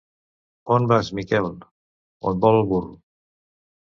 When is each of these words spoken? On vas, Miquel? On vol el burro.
On 0.75 0.87
vas, 0.93 1.11
Miquel? 1.19 1.49
On 2.31 2.41
vol 2.47 2.59
el 2.63 2.67
burro. 2.73 2.95